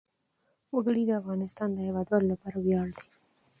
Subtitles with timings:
[0.75, 3.05] وګړي د افغانستان د هیوادوالو لپاره ویاړ دی.